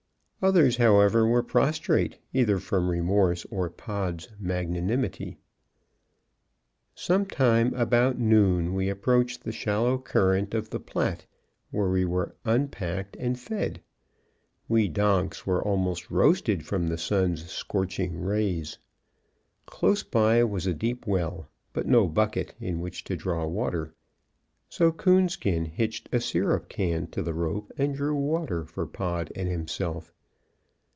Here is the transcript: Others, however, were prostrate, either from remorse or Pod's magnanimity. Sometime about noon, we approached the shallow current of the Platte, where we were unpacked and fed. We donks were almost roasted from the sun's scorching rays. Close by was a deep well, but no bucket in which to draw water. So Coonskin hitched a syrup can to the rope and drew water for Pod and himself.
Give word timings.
Others, 0.43 0.77
however, 0.77 1.23
were 1.27 1.43
prostrate, 1.43 2.17
either 2.33 2.57
from 2.57 2.89
remorse 2.89 3.45
or 3.51 3.69
Pod's 3.69 4.27
magnanimity. 4.39 5.37
Sometime 6.95 7.75
about 7.75 8.17
noon, 8.17 8.73
we 8.73 8.89
approached 8.89 9.43
the 9.43 9.51
shallow 9.51 9.99
current 9.99 10.55
of 10.55 10.71
the 10.71 10.79
Platte, 10.79 11.27
where 11.69 11.89
we 11.91 12.05
were 12.05 12.35
unpacked 12.43 13.15
and 13.17 13.39
fed. 13.39 13.83
We 14.67 14.87
donks 14.87 15.45
were 15.45 15.63
almost 15.63 16.09
roasted 16.09 16.65
from 16.65 16.87
the 16.87 16.97
sun's 16.97 17.45
scorching 17.51 18.19
rays. 18.19 18.79
Close 19.67 20.01
by 20.01 20.43
was 20.43 20.65
a 20.65 20.73
deep 20.73 21.05
well, 21.05 21.49
but 21.71 21.85
no 21.85 22.07
bucket 22.07 22.55
in 22.59 22.79
which 22.79 23.03
to 23.03 23.15
draw 23.15 23.45
water. 23.45 23.93
So 24.69 24.91
Coonskin 24.91 25.65
hitched 25.65 26.09
a 26.11 26.19
syrup 26.19 26.67
can 26.67 27.05
to 27.11 27.21
the 27.21 27.35
rope 27.35 27.71
and 27.77 27.93
drew 27.93 28.15
water 28.15 28.65
for 28.65 28.87
Pod 28.87 29.31
and 29.35 29.47
himself. 29.47 30.11